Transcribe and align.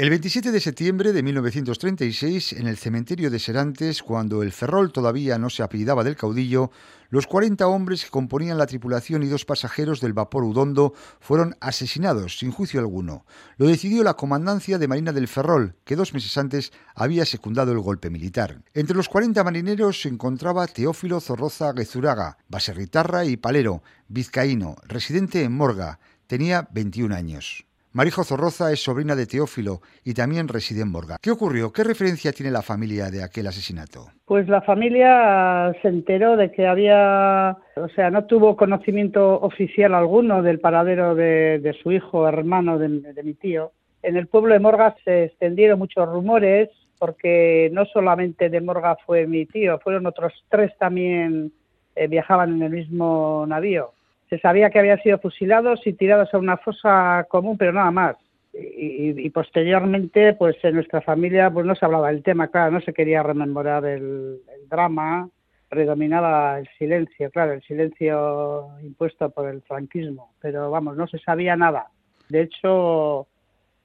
El 0.00 0.08
27 0.08 0.50
de 0.50 0.60
septiembre 0.60 1.12
de 1.12 1.22
1936, 1.22 2.54
en 2.54 2.68
el 2.68 2.78
cementerio 2.78 3.30
de 3.30 3.38
Serantes, 3.38 4.02
cuando 4.02 4.42
el 4.42 4.50
Ferrol 4.50 4.92
todavía 4.92 5.36
no 5.36 5.50
se 5.50 5.62
apellidaba 5.62 6.04
del 6.04 6.16
caudillo, 6.16 6.70
los 7.10 7.26
40 7.26 7.66
hombres 7.66 8.04
que 8.04 8.10
componían 8.10 8.56
la 8.56 8.64
tripulación 8.64 9.22
y 9.22 9.26
dos 9.26 9.44
pasajeros 9.44 10.00
del 10.00 10.14
vapor 10.14 10.44
Udondo 10.44 10.94
fueron 11.20 11.54
asesinados 11.60 12.38
sin 12.38 12.50
juicio 12.50 12.80
alguno. 12.80 13.26
Lo 13.58 13.66
decidió 13.66 14.02
la 14.02 14.14
comandancia 14.14 14.78
de 14.78 14.88
Marina 14.88 15.12
del 15.12 15.28
Ferrol, 15.28 15.76
que 15.84 15.96
dos 15.96 16.14
meses 16.14 16.38
antes 16.38 16.72
había 16.94 17.26
secundado 17.26 17.72
el 17.72 17.80
golpe 17.80 18.08
militar. 18.08 18.62
Entre 18.72 18.96
los 18.96 19.10
40 19.10 19.44
marineros 19.44 20.00
se 20.00 20.08
encontraba 20.08 20.66
Teófilo 20.66 21.20
Zorroza 21.20 21.74
Gezuraga, 21.74 22.38
baserritarra 22.48 23.26
y 23.26 23.36
palero, 23.36 23.82
vizcaíno, 24.08 24.76
residente 24.88 25.42
en 25.42 25.52
Morga. 25.52 26.00
Tenía 26.26 26.66
21 26.72 27.14
años. 27.14 27.66
Marijo 27.92 28.22
Zorroza 28.22 28.70
es 28.70 28.80
sobrina 28.80 29.16
de 29.16 29.26
Teófilo 29.26 29.80
y 30.04 30.14
también 30.14 30.46
reside 30.46 30.82
en 30.82 30.92
Morga. 30.92 31.16
¿Qué 31.20 31.32
ocurrió? 31.32 31.72
¿Qué 31.72 31.82
referencia 31.82 32.30
tiene 32.30 32.52
la 32.52 32.62
familia 32.62 33.10
de 33.10 33.24
aquel 33.24 33.48
asesinato? 33.48 34.06
Pues 34.26 34.48
la 34.48 34.62
familia 34.62 35.74
se 35.82 35.88
enteró 35.88 36.36
de 36.36 36.52
que 36.52 36.68
había, 36.68 37.56
o 37.74 37.88
sea, 37.88 38.10
no 38.10 38.26
tuvo 38.26 38.56
conocimiento 38.56 39.40
oficial 39.40 39.92
alguno 39.92 40.40
del 40.40 40.60
paradero 40.60 41.16
de, 41.16 41.76
su 41.82 41.90
hijo, 41.90 42.28
hermano 42.28 42.78
de, 42.78 42.88
mi 43.24 43.34
tío. 43.34 43.72
En 44.04 44.16
el 44.16 44.28
pueblo 44.28 44.54
de 44.54 44.60
Morga 44.60 44.94
se 45.04 45.24
extendieron 45.24 45.80
muchos 45.80 46.08
rumores 46.08 46.68
porque 46.96 47.70
no 47.72 47.86
solamente 47.86 48.50
de 48.50 48.60
Morga 48.60 48.98
fue 49.04 49.26
mi 49.26 49.46
tío, 49.46 49.80
fueron 49.80 50.06
otros 50.06 50.32
tres 50.48 50.70
también 50.78 51.50
eh, 51.96 52.06
viajaban 52.06 52.54
en 52.54 52.62
el 52.62 52.70
mismo 52.70 53.44
navío 53.48 53.94
se 54.30 54.38
sabía 54.38 54.70
que 54.70 54.78
habían 54.78 55.02
sido 55.02 55.18
fusilados 55.18 55.84
y 55.86 55.92
tirados 55.92 56.32
a 56.32 56.38
una 56.38 56.56
fosa 56.56 57.26
común, 57.28 57.58
pero 57.58 57.72
nada 57.72 57.90
más. 57.90 58.16
Y, 58.52 59.30
posteriormente, 59.30 60.34
pues 60.34 60.56
en 60.64 60.74
nuestra 60.74 61.00
familia, 61.00 61.50
pues 61.50 61.66
no 61.66 61.74
se 61.74 61.84
hablaba 61.84 62.10
del 62.10 62.22
tema, 62.22 62.48
claro, 62.48 62.72
no 62.72 62.80
se 62.80 62.92
quería 62.92 63.22
rememorar 63.22 63.84
el, 63.84 64.38
drama, 64.68 65.28
predominaba 65.68 66.58
el 66.58 66.68
silencio, 66.76 67.30
claro, 67.30 67.52
el 67.52 67.62
silencio 67.62 68.68
impuesto 68.82 69.30
por 69.30 69.48
el 69.48 69.62
franquismo, 69.62 70.32
pero 70.40 70.70
vamos, 70.70 70.96
no 70.96 71.06
se 71.06 71.18
sabía 71.18 71.54
nada. 71.54 71.86
De 72.28 72.42
hecho, 72.42 73.28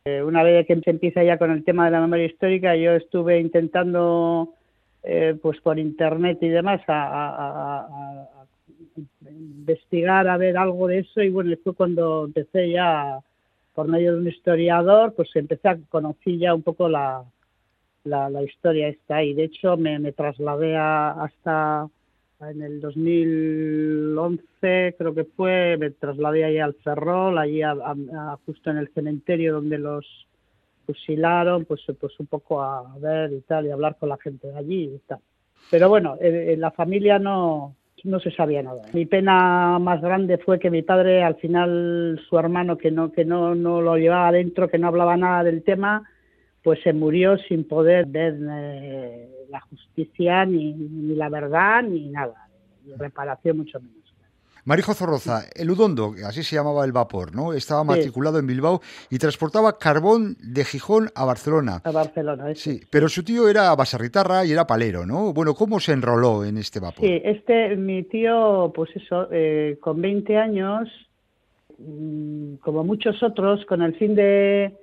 eh, 0.06 0.24
una 0.24 0.42
vez 0.42 0.66
que 0.66 0.80
se 0.80 0.90
empieza 0.90 1.24
ya 1.24 1.38
con 1.38 1.52
el 1.52 1.64
tema 1.64 1.86
de 1.86 1.92
la 1.92 2.02
memoria 2.02 2.26
histórica, 2.26 2.76
yo 2.76 2.94
estuve 2.94 3.40
intentando, 3.40 4.54
eh, 5.04 5.38
pues 5.42 5.60
por 5.62 5.78
internet 5.78 6.40
y 6.42 6.50
demás, 6.50 6.82
a, 6.88 8.15
investigar 9.22 10.28
a 10.28 10.38
ver 10.38 10.58
algo 10.58 10.88
de 10.88 11.00
eso 11.00 11.22
y 11.22 11.30
bueno, 11.30 11.56
fue 11.64 11.74
cuando 11.74 12.26
empecé 12.26 12.72
ya 12.72 13.20
por 13.74 13.88
medio 13.88 14.14
de 14.14 14.20
un 14.20 14.28
historiador, 14.28 15.14
pues 15.14 15.30
empecé 15.36 15.68
a 15.68 15.78
conocer 15.90 16.38
ya 16.38 16.54
un 16.54 16.64
poco 16.64 16.88
la, 16.88 17.24
la, 18.06 18.44
historia 18.44 18.88
esta 18.88 19.24
y 19.24 19.34
de 19.34 19.46
hecho 19.46 19.76
me, 19.76 20.00
me 20.00 20.14
trasladé 20.14 20.78
hasta 20.78 21.90
en 22.42 22.62
el 22.62 22.80
2011 22.80 24.96
creo 24.98 25.14
que 25.14 25.26
fue, 25.26 25.76
me 25.78 25.92
trasladé 25.92 26.46
ahí 26.46 26.60
al 26.60 26.76
Ferrol, 26.76 27.38
allí 27.38 27.62
justo 28.46 28.72
en 28.72 28.78
el 28.78 28.88
cementerio 28.94 29.54
donde 29.54 29.78
los 29.78 30.06
fusilaron, 30.86 31.66
pues, 31.66 31.82
pues 32.00 32.20
un 32.20 32.28
poco 32.28 32.62
a 32.62 32.96
ver 33.00 33.34
y 33.34 33.42
tal, 33.42 33.66
y 33.66 33.72
hablar 33.72 33.98
con 34.00 34.10
la 34.10 34.18
gente 34.18 34.48
de 34.48 34.58
allí 34.58 34.84
y 34.96 35.00
tal. 35.08 35.20
Pero 35.72 35.90
bueno, 35.90 36.16
en 36.20 36.60
la 36.60 36.72
familia 36.72 37.18
no, 37.18 37.76
no 38.06 38.20
se 38.20 38.32
sabía 38.32 38.64
nada. 38.64 38.84
Mi 38.94 39.06
pena 39.06 39.80
más 39.80 40.02
grande 40.02 40.38
fue 40.38 40.60
que 40.60 40.70
mi 40.70 40.82
padre, 40.82 41.24
al 41.24 41.36
final, 41.36 42.22
su 42.30 42.38
hermano, 42.38 42.78
que 42.78 42.92
no, 42.92 43.12
que 43.12 43.26
no, 43.26 43.56
no 43.56 43.82
lo 43.82 43.98
llevaba 43.98 44.30
adentro, 44.30 44.70
que 44.70 44.78
no 44.78 44.88
hablaba 44.88 45.18
nada 45.18 45.44
del 45.44 45.64
tema, 45.64 46.08
pues 46.64 46.82
se 46.84 46.94
murió 46.94 47.38
sin 47.38 47.68
poder 47.68 48.06
ver 48.06 48.38
eh, 48.52 49.30
la 49.50 49.60
justicia, 49.62 50.46
ni, 50.46 50.74
ni 50.74 51.16
la 51.16 51.30
verdad, 51.30 51.84
ni 51.84 52.10
nada, 52.10 52.48
reparación 52.98 53.58
mucho 53.58 53.80
menos. 53.80 54.05
Marijo 54.66 54.96
Zorroza, 54.96 55.44
el 55.56 55.70
Udondo, 55.70 56.16
así 56.26 56.42
se 56.42 56.56
llamaba 56.56 56.84
el 56.86 56.92
vapor, 56.92 57.36
¿no? 57.36 57.54
Estaba 57.54 57.84
matriculado 57.84 58.40
en 58.40 58.48
Bilbao 58.48 58.82
y 59.12 59.20
transportaba 59.20 59.78
carbón 59.78 60.38
de 60.42 60.66
Gijón 60.66 61.10
a 61.14 61.24
Barcelona. 61.24 61.82
A 61.84 61.92
Barcelona, 61.92 62.56
Sí, 62.56 62.82
pero 62.90 63.08
su 63.08 63.24
tío 63.24 63.48
era 63.48 63.76
basarritarra 63.76 64.44
y 64.44 64.52
era 64.52 64.66
palero, 64.66 65.06
¿no? 65.06 65.34
Bueno, 65.34 65.54
¿cómo 65.54 65.80
se 65.80 65.92
enroló 65.92 66.44
en 66.44 66.58
este 66.58 66.80
vapor? 66.80 67.06
Sí, 67.06 67.22
este, 67.24 67.76
mi 67.76 68.02
tío, 68.04 68.72
pues 68.74 68.90
eso, 68.96 69.28
eh, 69.32 69.78
con 69.80 70.02
20 70.02 70.36
años, 70.36 70.90
mm, 71.78 72.56
como 72.56 72.84
muchos 72.84 73.22
otros, 73.22 73.64
con 73.68 73.84
el 73.84 73.96
fin 73.98 74.16
de, 74.16 74.76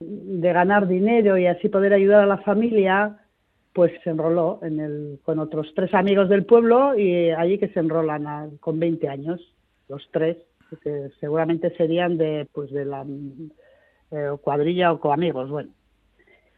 de 0.00 0.52
ganar 0.54 0.88
dinero 0.88 1.36
y 1.36 1.46
así 1.46 1.68
poder 1.68 1.92
ayudar 1.92 2.22
a 2.22 2.26
la 2.26 2.38
familia, 2.38 3.18
pues 3.76 3.92
se 4.02 4.08
enroló 4.08 4.58
en 4.62 4.80
el, 4.80 5.18
con 5.22 5.38
otros 5.38 5.70
tres 5.76 5.92
amigos 5.92 6.30
del 6.30 6.46
pueblo 6.46 6.98
y 6.98 7.28
allí 7.28 7.58
que 7.58 7.68
se 7.68 7.80
enrolan 7.80 8.56
con 8.56 8.80
20 8.80 9.06
años, 9.06 9.38
los 9.90 10.08
tres, 10.10 10.38
que 10.82 11.10
seguramente 11.20 11.76
serían 11.76 12.16
de, 12.16 12.48
pues 12.54 12.70
de 12.70 12.86
la 12.86 13.04
eh, 14.12 14.30
cuadrilla 14.40 14.92
o 14.92 14.98
coamigos, 14.98 15.50
bueno. 15.50 15.68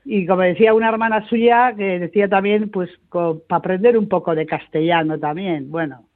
Y 0.05 0.27
como 0.27 0.43
decía 0.43 0.75
una 0.75 0.91
hermana 0.91 1.29
suya, 1.29 1.75
que 1.77 1.99
decía 1.99 2.29
también, 2.29 2.71
pues 2.71 2.89
para 3.11 3.35
aprender 3.49 3.99
un 3.99 4.09
poco 4.09 4.37
de 4.37 4.47
castellano 4.47 5.19
también, 5.19 5.73
bueno. 5.73 6.07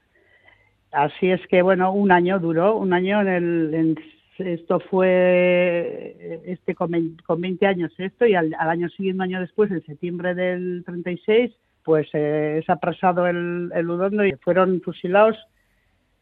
Así 0.92 1.32
es 1.32 1.44
que, 1.48 1.62
bueno, 1.62 1.92
un 1.92 2.12
año 2.12 2.38
duró, 2.38 2.76
un 2.76 2.92
año 2.92 3.22
en 3.22 3.28
el, 3.74 3.98
esto 4.46 4.80
fue 4.80 6.40
este 6.44 6.74
con, 6.74 6.90
20 6.90 7.66
años 7.66 7.92
esto 7.98 8.26
y 8.26 8.34
al, 8.34 8.54
año 8.54 8.88
siguiente, 8.90 9.22
año 9.22 9.40
después, 9.40 9.70
en 9.70 9.84
septiembre 9.84 10.34
del 10.34 10.82
36, 10.84 11.52
pues 11.84 12.08
eh, 12.12 12.58
es 12.62 12.70
apresado 12.70 13.26
el, 13.26 13.70
el 13.74 13.90
Udondo 13.90 14.24
y 14.24 14.32
fueron 14.32 14.80
fusilados, 14.80 15.36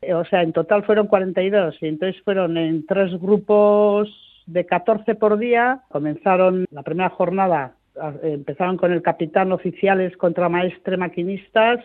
eh, 0.02 0.14
o 0.14 0.24
sea, 0.24 0.42
en 0.42 0.52
total 0.52 0.84
fueron 0.84 1.06
42 1.06 1.76
y 1.80 1.86
entonces 1.86 2.22
fueron 2.22 2.56
en 2.56 2.86
tres 2.86 3.12
grupos 3.20 4.08
de 4.46 4.66
14 4.66 5.14
por 5.14 5.38
día, 5.38 5.82
comenzaron 5.88 6.66
la 6.70 6.82
primera 6.82 7.10
jornada 7.10 7.74
empezaron 8.22 8.76
con 8.76 8.92
el 8.92 9.02
capitán 9.02 9.52
oficiales 9.52 10.16
contra 10.16 10.48
maestre 10.48 10.96
maquinistas, 10.96 11.84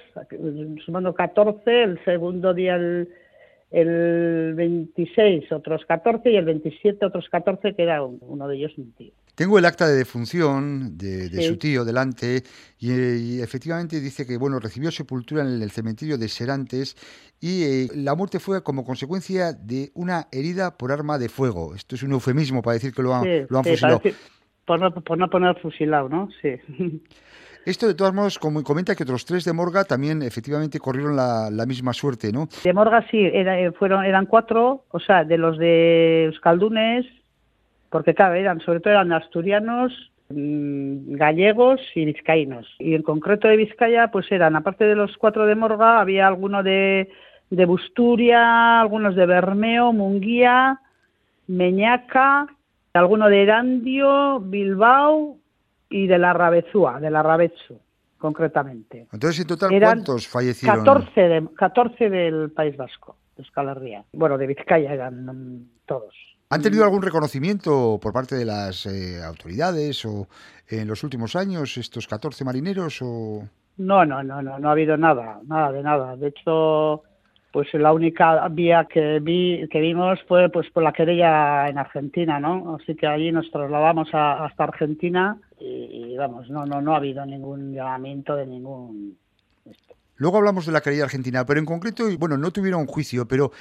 sumando 0.86 1.14
14, 1.14 1.84
el 1.84 2.04
segundo 2.06 2.54
día 2.54 2.76
el, 2.76 3.10
el 3.72 4.54
26 4.56 5.52
otros 5.52 5.86
14 5.88 6.32
y 6.32 6.38
el 6.38 6.46
27 6.46 7.06
otros 7.06 7.28
14, 7.30 7.76
que 7.76 7.84
era 7.84 8.04
uno 8.04 8.48
de 8.48 8.56
ellos 8.58 8.78
mi 8.78 8.86
tío. 8.92 9.12
Tengo 9.36 9.60
el 9.60 9.66
acta 9.66 9.86
de 9.88 9.96
defunción 9.96 10.98
de, 10.98 11.30
su 11.42 11.58
tío 11.58 11.84
delante 11.84 12.44
y, 12.80 13.42
efectivamente 13.42 14.00
dice 14.00 14.26
que 14.26 14.38
bueno 14.38 14.60
recibió 14.60 14.92
sepultura 14.92 15.42
en 15.42 15.62
el 15.62 15.72
cementerio 15.72 16.18
de 16.18 16.30
Serantes 16.30 16.96
y 17.42 17.64
eh, 17.64 17.88
la 17.96 18.16
muerte 18.16 18.40
fue 18.40 18.64
como 18.64 18.86
consecuencia 18.86 19.52
de 19.52 19.92
una 19.94 20.28
herida 20.32 20.78
por 20.78 20.94
arma 20.94 21.18
de 21.18 21.28
fuego. 21.28 21.76
Esto 21.76 21.96
es 21.96 22.04
un 22.04 22.14
eufemismo 22.14 22.62
para 22.62 22.76
decir 22.76 22.94
que 22.94 23.02
lo 23.02 23.14
han, 23.14 23.46
lo 23.50 23.58
han 23.58 23.66
fusilado. 23.66 24.02
por, 24.64 24.80
no, 24.80 24.94
por 24.94 25.18
no 25.18 25.30
poner 25.30 25.60
fusilado, 25.60 26.08
¿no? 26.08 26.30
Sí. 26.42 26.56
Esto, 27.66 27.88
de 27.88 27.96
todos 27.96 28.14
modos, 28.14 28.38
como 28.38 28.64
comenta 28.64 28.96
que 28.96 29.02
otros 29.02 29.26
tres 29.26 29.44
de 29.44 29.52
Morga 29.52 29.86
también 29.86 30.22
efectivamente 30.22 30.78
corrieron 30.78 31.16
la, 31.16 31.66
misma 31.68 31.94
suerte, 31.94 32.32
¿no? 32.32 32.48
De 32.64 32.74
Morga 32.74 33.04
sí, 33.10 33.18
eh, 33.26 33.72
fueron, 33.80 34.06
eran 34.06 34.28
cuatro, 34.28 34.84
o 34.92 35.00
sea, 35.00 35.24
de 35.24 35.40
los 35.40 35.58
de 35.58 36.26
Euskaldunes, 36.26 37.08
porque 37.90 38.14
claro, 38.14 38.36
eran, 38.36 38.62
sobre 38.62 38.82
todo 38.82 38.94
eran 38.94 39.12
asturianos, 39.12 39.92
mm, 40.30 41.16
gallegos 41.16 41.82
y 41.96 42.06
vizcaínos. 42.06 42.68
Y 42.78 42.94
en 42.94 43.02
concreto 43.02 43.48
de 43.48 43.58
Vizcaya, 43.58 44.10
pues 44.12 44.32
eran, 44.32 44.56
aparte 44.56 44.86
de 44.86 44.96
los 44.96 45.18
cuatro 45.18 45.48
de 45.48 45.56
Morga, 45.56 46.00
había 46.00 46.28
alguno 46.28 46.62
de, 46.62 47.10
de 47.50 47.66
Busturia, 47.66 48.80
algunos 48.80 49.16
de 49.16 49.26
Bermeo, 49.26 49.92
Munguía, 49.92 50.82
Meñaca, 51.48 52.46
alguno 52.94 53.28
de 53.28 53.42
Erandio, 53.42 54.40
Bilbao 54.40 55.38
y 55.90 56.08
de 56.08 56.18
la 56.18 56.34
Rabezúa, 56.34 57.00
de 57.00 57.10
la 57.10 57.24
Rabezu, 57.24 57.80
concretamente. 58.18 59.08
Entonces, 59.12 59.42
en 59.42 59.48
total, 59.48 59.80
¿cuántos 59.80 60.28
fallecieron? 60.28 60.84
14, 60.84 61.22
de, 61.22 61.48
14 61.56 62.10
del 62.10 62.52
País 62.52 62.76
Vasco, 62.78 63.18
de 63.36 63.44
Escalarría. 63.44 64.04
Bueno, 64.14 64.38
de 64.38 64.48
Vizcaya 64.48 64.94
eran 64.94 65.26
mm, 65.26 65.70
todos. 65.86 66.14
¿Han 66.50 66.62
tenido 66.62 66.84
algún 66.84 67.02
reconocimiento 67.02 68.00
por 68.02 68.14
parte 68.14 68.36
de 68.36 68.46
las 68.46 68.86
eh, 68.86 69.22
autoridades 69.24 70.06
o 70.06 70.28
en 70.68 70.88
los 70.88 71.04
últimos 71.04 71.36
años 71.36 71.78
estos 71.78 72.08
14 72.08 72.46
marineros 72.46 73.02
o...? 73.02 73.44
No, 73.78 74.06
no, 74.06 74.24
no, 74.24 74.42
no, 74.42 74.58
no 74.60 74.70
ha 74.70 74.72
habido 74.72 74.96
nada, 74.96 75.40
nada 75.46 75.72
de 75.72 75.84
nada. 75.84 76.16
De 76.16 76.28
hecho, 76.28 77.04
pues 77.56 77.74
la 77.74 77.94
única 77.94 78.46
vía 78.50 78.84
que 78.84 79.22
vi 79.22 79.66
que 79.70 79.80
vimos 79.80 80.20
fue 80.28 80.50
pues 80.50 80.70
por 80.72 80.84
la 80.84 80.92
querella 80.92 81.70
en 81.70 81.78
Argentina, 81.78 82.38
¿no? 82.38 82.76
Así 82.76 82.96
que 82.96 83.08
allí 83.08 83.32
nos 83.32 83.50
trasladamos 83.50 84.10
hasta 84.12 84.66
Argentina 84.66 85.38
y, 85.58 86.18
vamos, 86.18 86.50
no 86.50 86.66
no 86.66 86.82
no 86.82 86.92
ha 86.92 86.98
habido 86.98 87.26
ningún 87.26 87.74
llamamiento 87.74 88.36
de 88.36 88.46
ningún 88.46 89.18
Luego 90.18 90.38
hablamos 90.38 90.66
de 90.66 90.72
la 90.72 90.82
querella 90.82 91.04
argentina, 91.04 91.46
pero 91.46 91.60
en 91.60 91.66
concreto, 91.66 92.06
bueno, 92.18 92.38
no 92.38 92.52
tuvieron 92.52 92.86
juicio, 92.86 93.28
pero 93.28 93.52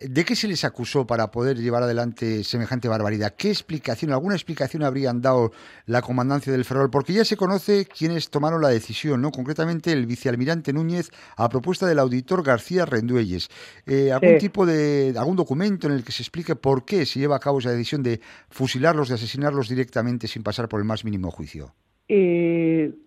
¿de 0.00 0.24
qué 0.24 0.36
se 0.36 0.46
les 0.46 0.64
acusó 0.64 1.06
para 1.06 1.30
poder 1.32 1.58
llevar 1.58 1.82
adelante 1.82 2.44
semejante 2.44 2.86
barbaridad? 2.86 3.34
¿Qué 3.36 3.50
explicación, 3.50 4.12
alguna 4.12 4.36
explicación 4.36 4.84
habrían 4.84 5.20
dado 5.20 5.50
la 5.86 6.02
comandancia 6.02 6.52
del 6.52 6.64
Ferrol? 6.64 6.90
Porque 6.90 7.12
ya 7.12 7.24
se 7.24 7.36
conoce 7.36 7.86
quiénes 7.86 8.30
tomaron 8.30 8.62
la 8.62 8.68
decisión, 8.68 9.22
¿no? 9.22 9.32
Concretamente 9.32 9.90
el 9.90 10.06
vicealmirante 10.06 10.72
Núñez 10.72 11.10
a 11.36 11.48
propuesta 11.48 11.86
del 11.86 11.98
auditor 11.98 12.44
García 12.44 12.86
Renduelles. 12.86 13.48
Eh, 13.86 14.12
¿Algún 14.12 14.38
tipo 14.38 14.66
de, 14.66 15.14
algún 15.16 15.36
documento 15.36 15.88
en 15.88 15.94
el 15.94 16.04
que 16.04 16.12
se 16.12 16.22
explique 16.22 16.54
por 16.54 16.84
qué 16.84 17.06
se 17.06 17.18
lleva 17.18 17.36
a 17.36 17.40
cabo 17.40 17.58
esa 17.58 17.70
decisión 17.70 18.04
de 18.04 18.20
fusilarlos, 18.50 19.08
de 19.08 19.16
asesinarlos 19.16 19.68
directamente 19.68 20.28
sin 20.28 20.44
pasar 20.44 20.68
por 20.68 20.78
el 20.78 20.86
más 20.86 21.04
mínimo 21.04 21.32
juicio? 21.32 21.74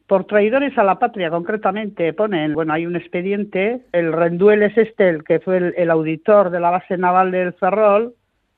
Por 0.08 0.26
traidores 0.26 0.78
a 0.78 0.84
la 0.84 1.00
patria 1.00 1.30
concretamente 1.30 2.14
ponen, 2.14 2.54
bueno, 2.54 2.74
hay 2.74 2.86
un 2.86 2.96
expediente, 2.96 3.82
el 3.92 4.14
Renduel 4.14 4.64
es 4.64 4.78
este, 4.78 5.10
el 5.10 5.24
que 5.24 5.40
fue 5.40 5.74
el, 5.76 5.92
auditor 5.92 6.50
de 6.50 6.60
la 6.60 6.70
base 6.70 6.98
naval 6.98 7.32
del 7.32 7.54
Ferrol, 7.54 8.14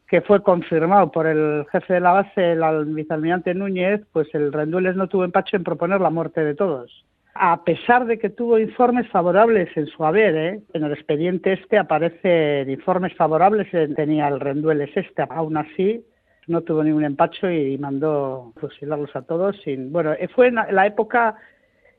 que 0.08 0.22
fue 0.22 0.44
confirmado 0.44 1.12
por 1.12 1.28
el 1.28 1.66
jefe 1.72 1.96
de 1.96 2.00
la 2.00 2.14
base, 2.14 2.52
el 2.54 2.86
vicealmirante 2.86 3.54
Núñez, 3.54 4.02
pues 4.12 4.28
el 4.34 4.54
Rendueles 4.54 4.96
no 4.96 5.08
tuvo 5.08 5.24
empacho 5.24 5.56
en 5.56 5.64
proponer 5.64 6.02
la 6.02 6.10
muerte 6.10 6.44
de 6.44 6.56
todos. 6.56 7.06
A 7.36 7.64
pesar 7.64 8.06
de 8.06 8.18
que 8.18 8.30
tuvo 8.30 8.60
informes 8.60 9.08
favorables 9.10 9.70
en 9.78 9.88
su 9.88 10.04
haber, 10.04 10.36
¿eh? 10.36 10.60
en 10.74 10.84
el 10.84 10.92
expediente 10.92 11.54
este 11.54 11.78
aparecen 11.78 12.70
informes 12.70 13.16
favorables, 13.16 13.68
tenía 13.96 14.28
el 14.28 14.40
Rendueles 14.40 14.90
este, 14.96 15.24
aún 15.30 15.58
así 15.58 16.04
no 16.50 16.62
tuvo 16.62 16.84
ningún 16.84 17.06
empacho 17.06 17.50
y 17.50 17.78
mandó 17.78 18.52
fusilarlos 18.60 19.16
a 19.16 19.22
todos. 19.22 19.56
Sin, 19.64 19.92
bueno, 19.92 20.14
eh, 20.14 20.28
fue 20.28 20.48
en 20.48 20.56
la 20.56 20.88
época, 20.88 21.36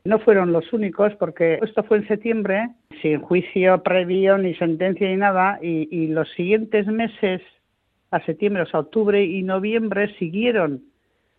no 0.04 0.18
fueron 0.18 0.52
los 0.52 0.72
únicos, 0.72 1.14
porque 1.16 1.58
esto 1.62 1.82
fue 1.84 1.98
en 1.98 2.08
septiembre, 2.08 2.68
sin 3.00 3.20
juicio 3.20 3.82
previo, 3.82 4.36
ni 4.36 4.54
sentencia 4.56 5.08
ni 5.08 5.16
nada, 5.16 5.58
y, 5.62 6.08
los 6.08 6.28
siguientes 6.32 6.86
meses, 6.86 7.40
a 8.10 8.20
septiembre, 8.24 8.62
o 8.62 8.66
sea, 8.66 8.80
octubre 8.80 9.24
y 9.24 9.42
noviembre, 9.42 10.14
siguieron 10.18 10.82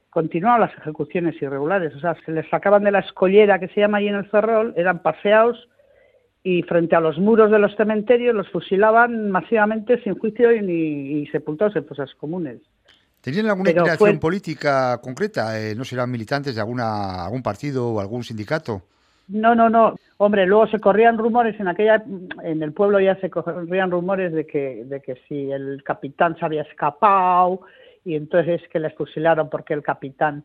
continuaban 0.09 0.59
las 0.59 0.77
ejecuciones 0.77 1.41
irregulares, 1.41 1.95
o 1.95 1.99
sea, 2.01 2.17
se 2.25 2.33
les 2.33 2.45
sacaban 2.49 2.83
de 2.83 2.91
la 2.91 2.99
escollera 2.99 3.59
que 3.59 3.69
se 3.69 3.79
llama 3.79 3.99
ahí 3.99 4.09
en 4.09 4.15
el 4.15 4.25
Ferrol, 4.25 4.73
eran 4.75 5.01
paseados 5.01 5.69
y 6.43 6.63
frente 6.63 6.97
a 6.97 6.99
los 6.99 7.17
muros 7.17 7.49
de 7.49 7.59
los 7.59 7.73
cementerios 7.77 8.35
los 8.35 8.49
fusilaban 8.49 9.31
masivamente 9.31 10.03
sin 10.03 10.15
juicio 10.15 10.51
y, 10.51 10.61
ni, 10.61 11.21
y 11.21 11.27
sepultados 11.27 11.77
en 11.77 11.85
fosas 11.85 12.13
comunes. 12.15 12.59
¿Tenían 13.21 13.47
alguna 13.47 13.69
inclinación 13.69 14.19
política 14.19 14.99
concreta? 15.01 15.59
Eh, 15.59 15.75
¿No 15.75 15.85
serán 15.85 16.09
militantes 16.09 16.55
de 16.55 16.61
alguna, 16.61 17.25
algún 17.25 17.43
partido 17.43 17.89
o 17.89 17.99
algún 17.99 18.23
sindicato? 18.23 18.81
No, 19.27 19.55
no, 19.55 19.69
no. 19.69 19.95
Hombre, 20.17 20.45
luego 20.45 20.67
se 20.67 20.79
corrían 20.79 21.17
rumores 21.17 21.59
en 21.59 21.67
aquella, 21.67 22.03
en 22.43 22.61
el 22.61 22.73
pueblo 22.73 22.99
ya 22.99 23.15
se 23.21 23.29
corrían 23.29 23.91
rumores 23.91 24.33
de 24.33 24.45
que, 24.45 24.83
de 24.85 25.01
que 25.01 25.15
si 25.27 25.51
el 25.51 25.83
capitán 25.83 26.35
se 26.37 26.45
había 26.45 26.63
escapado 26.63 27.61
y 28.03 28.15
entonces 28.15 28.61
que 28.69 28.79
les 28.79 28.93
fusilaron 28.95 29.49
porque 29.49 29.73
el 29.73 29.83
capitán, 29.83 30.43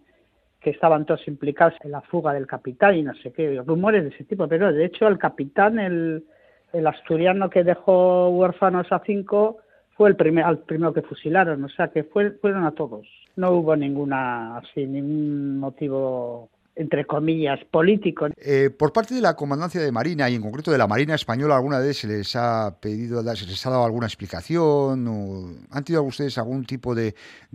que 0.61 0.71
estaban 0.71 1.05
todos 1.05 1.27
implicados 1.27 1.75
en 1.83 1.93
la 1.93 2.03
fuga 2.03 2.33
del 2.33 2.47
capitán 2.47 2.97
y 2.97 3.03
no 3.03 3.15
sé 3.15 3.33
qué, 3.33 3.61
rumores 3.67 4.05
de 4.05 4.11
ese 4.11 4.25
tipo. 4.25 4.47
Pero 4.47 4.73
de 4.73 4.85
hecho 4.85 5.09
el 5.09 5.19
capitán, 5.19 5.79
el, 5.79 6.25
el 6.73 6.87
asturiano 6.87 7.51
que 7.51 7.65
dejó 7.65 8.29
huérfanos 8.29 8.87
a 8.91 9.01
cinco, 9.05 9.59
fue 9.97 10.11
el 10.11 10.17
primer, 10.17 10.45
al 10.45 10.59
primero 10.59 10.93
que 10.93 11.03
fusilaron, 11.03 11.65
o 11.65 11.69
sea 11.71 11.89
que 11.89 12.05
fue, 12.05 12.33
fueron 12.33 12.65
a 12.65 12.73
todos. 12.73 13.07
No 13.37 13.53
hubo 13.53 13.77
ninguna, 13.77 14.59
así, 14.59 14.87
ningún 14.87 15.59
motivo 15.59 16.51
entre 16.77 17.07
comillas, 17.07 17.59
político. 17.71 18.29
Eh, 18.37 18.69
por 18.69 18.93
parte 18.93 19.15
de 19.15 19.23
la 19.23 19.35
Comandancia 19.35 19.81
de 19.81 19.91
Marina 19.91 20.29
y 20.29 20.35
en 20.35 20.43
concreto 20.43 20.71
de 20.71 20.77
la 20.77 20.87
Marina 20.87 21.15
Española, 21.15 21.57
¿alguna 21.57 21.79
vez 21.79 21.97
se 21.97 22.07
les 22.07 22.37
ha 22.37 22.77
pedido, 22.79 23.23
se 23.35 23.47
les 23.47 23.67
ha 23.67 23.71
dado 23.71 23.85
alguna 23.87 24.07
explicación? 24.07 25.09
O, 25.09 25.55
¿Han 25.71 25.85
tenido 25.85 26.03
ustedes 26.03 26.37
algún 26.37 26.67
tipo 26.67 26.95
de, 26.95 27.15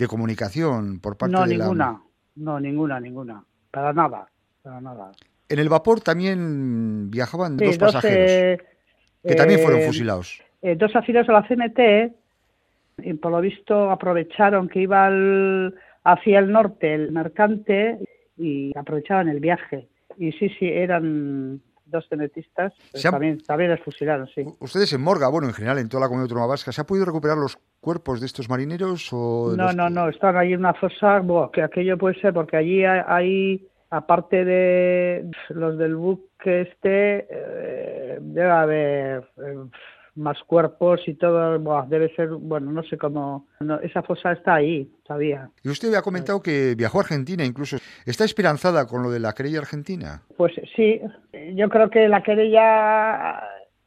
comunicación 0.09 0.99
por 0.99 1.17
parte 1.17 1.33
no, 1.33 1.45
de 1.45 1.55
ninguna, 1.55 2.01
No, 2.35 2.59
ninguna, 2.59 2.99
ninguna. 2.99 3.43
Para 3.69 3.93
nada, 3.93 4.27
para 4.63 4.81
nada. 4.81 5.11
En 5.47 5.59
el 5.59 5.69
vapor 5.69 6.01
también 6.01 7.11
viajaban 7.11 7.57
dos 7.57 7.77
pasajeros 7.77 8.63
que 9.23 9.35
también 9.35 9.59
fueron 9.59 9.81
eh, 9.81 9.85
fusilados. 9.85 10.41
Eh, 10.63 10.75
dos 10.75 10.95
afiliados 10.95 11.29
a 11.29 11.33
la 11.33 11.47
CNT 11.47 12.20
y 13.03 13.13
por 13.13 13.31
lo 13.31 13.41
visto 13.41 13.89
aprovecharon 13.91 14.69
que 14.69 14.81
iba 14.81 15.07
hacia 16.03 16.39
el 16.39 16.51
norte 16.51 16.93
el 16.93 17.11
mercante 17.11 17.99
y 18.37 18.77
aprovechaban 18.77 19.29
el 19.29 19.39
viaje. 19.39 19.87
Y 20.17 20.31
sí, 20.33 20.49
sí, 20.59 20.67
eran 20.67 21.61
dos 21.85 22.07
tenetistas, 22.09 22.73
también, 23.03 23.39
también 23.43 23.71
les 23.71 23.81
fusilaron, 23.81 24.27
sí. 24.27 24.45
¿Ustedes 24.59 24.93
en 24.93 25.01
Morga, 25.01 25.27
bueno, 25.27 25.47
en 25.47 25.53
general 25.53 25.77
en 25.77 25.89
toda 25.89 26.01
la 26.01 26.07
comunidad 26.07 26.25
autónoma 26.25 26.47
vasca, 26.47 26.71
¿se 26.71 26.81
ha 26.81 26.85
podido 26.85 27.05
recuperar 27.05 27.37
los 27.37 27.57
cuerpos 27.81 28.21
de 28.21 28.27
estos 28.27 28.49
marineros? 28.49 29.09
O 29.11 29.53
no, 29.57 29.73
no, 29.73 29.89
no, 29.89 30.07
están 30.07 30.37
ahí 30.37 30.53
en 30.53 30.59
una 30.59 30.73
fosa, 30.73 31.21
que 31.51 31.61
aquello 31.61 31.97
puede 31.97 32.19
ser, 32.21 32.33
porque 32.33 32.57
allí 32.57 32.85
hay, 32.85 33.67
aparte 33.89 34.45
de 34.45 35.29
los 35.49 35.77
del 35.77 35.95
buque 35.95 36.61
este, 36.61 37.27
eh, 37.29 38.17
debe 38.21 38.51
haber... 38.51 39.29
Eh, 39.37 39.65
más 40.15 40.37
cuerpos 40.45 41.01
y 41.07 41.13
todo, 41.13 41.57
debe 41.87 42.13
ser, 42.15 42.29
bueno, 42.29 42.71
no 42.71 42.83
sé 42.83 42.97
cómo, 42.97 43.47
esa 43.81 44.03
fosa 44.03 44.33
está 44.33 44.55
ahí 44.55 44.89
todavía. 45.05 45.49
Y 45.63 45.69
usted 45.69 45.93
ha 45.93 46.01
comentado 46.01 46.41
que 46.41 46.75
viajó 46.75 46.99
a 46.99 47.01
Argentina 47.01 47.45
incluso. 47.45 47.77
¿Está 48.05 48.25
esperanzada 48.25 48.87
con 48.87 49.03
lo 49.03 49.11
de 49.11 49.19
la 49.19 49.33
querella 49.33 49.59
argentina? 49.59 50.23
Pues 50.37 50.53
sí, 50.75 50.99
yo 51.55 51.69
creo 51.69 51.89
que 51.89 52.07
la 52.07 52.23
querella 52.23 53.41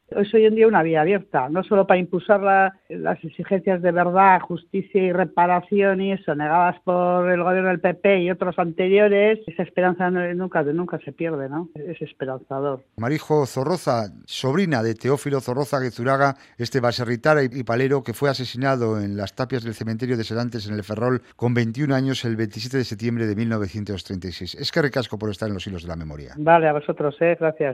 es 0.09 0.33
hoy 0.33 0.45
en 0.45 0.55
día 0.55 0.67
una 0.67 0.83
vía 0.83 1.01
abierta, 1.01 1.49
no 1.49 1.63
solo 1.63 1.87
para 1.87 1.99
impulsar 1.99 2.41
las 2.89 3.23
exigencias 3.23 3.81
de 3.81 3.91
verdad, 3.91 4.39
justicia 4.41 5.01
y 5.01 5.11
reparación 5.11 6.01
y 6.01 6.13
eso, 6.13 6.35
negadas 6.35 6.79
por 6.83 7.29
el 7.29 7.43
gobierno 7.43 7.69
del 7.69 7.79
PP 7.79 8.21
y 8.21 8.31
otros 8.31 8.57
anteriores, 8.59 9.39
esa 9.47 9.63
esperanza 9.63 10.09
nunca, 10.11 10.63
nunca 10.63 10.99
se 10.99 11.11
pierde, 11.11 11.49
¿no? 11.49 11.69
Es 11.75 12.01
esperanzador. 12.01 12.83
Marijo 12.97 13.45
Zorroza, 13.45 14.11
sobrina 14.25 14.83
de 14.83 14.95
Teófilo 14.95 15.41
Zorroza 15.41 15.79
Gezuraga, 15.79 16.35
este 16.57 16.79
baserritara 16.79 17.43
y 17.43 17.63
palero 17.63 18.03
que 18.03 18.13
fue 18.13 18.29
asesinado 18.29 19.01
en 19.01 19.17
las 19.17 19.35
tapias 19.35 19.63
del 19.63 19.73
cementerio 19.73 20.17
de 20.17 20.23
Sedantes 20.23 20.67
en 20.67 20.75
el 20.75 20.83
Ferrol 20.83 21.21
con 21.35 21.53
21 21.53 21.93
años 21.93 22.25
el 22.25 22.35
27 22.35 22.77
de 22.77 22.83
septiembre 22.83 23.25
de 23.25 23.35
1936. 23.35 24.55
Es 24.55 24.71
que 24.71 24.81
recasco 24.81 25.17
por 25.17 25.29
estar 25.29 25.47
en 25.47 25.55
los 25.55 25.65
hilos 25.67 25.83
de 25.83 25.89
la 25.89 25.95
memoria. 25.95 26.33
Vale, 26.37 26.67
a 26.67 26.73
vosotros, 26.73 27.15
¿eh? 27.21 27.35
Gracias. 27.39 27.73